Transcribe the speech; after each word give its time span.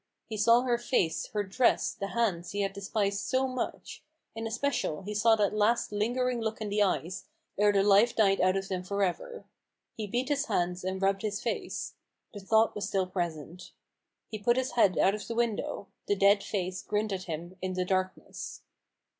He 0.25 0.35
saw 0.37 0.61
her 0.61 0.79
face, 0.79 1.27
her 1.27 1.43
dress, 1.43 1.93
the 1.93 2.07
hands 2.07 2.53
he 2.53 2.61
had 2.61 2.73
despised 2.73 3.19
so 3.19 3.47
much; 3.47 4.03
in 4.35 4.47
especial, 4.47 5.03
he 5.03 5.13
saw 5.13 5.35
that 5.35 5.53
last 5.53 5.91
lingering 5.91 6.41
look 6.41 6.59
in 6.59 6.69
the 6.69 6.81
eyes, 6.81 7.27
ere 7.55 7.71
the 7.71 7.83
life 7.83 8.15
died 8.15 8.41
out 8.41 8.57
of 8.57 8.67
them 8.67 8.81
for 8.83 9.03
ever. 9.03 9.45
He 9.95 10.07
beat 10.07 10.29
his 10.29 10.47
hands 10.47 10.83
and 10.83 10.99
rubbed 11.03 11.21
his 11.21 11.39
face— 11.39 11.93
the 12.33 12.39
thought 12.39 12.73
was 12.73 12.87
still 12.87 13.05
present. 13.05 13.73
He 14.27 14.39
put 14.39 14.57
his 14.57 14.71
head 14.71 14.97
out 14.97 15.13
of 15.13 15.27
the 15.27 15.35
window; 15.35 15.85
the 16.07 16.15
dead 16.15 16.41
face 16.43 16.81
grinned 16.81 17.13
at 17.13 17.25
him 17.25 17.55
in 17.61 17.73
the 17.73 17.85
darkness. 17.85 18.63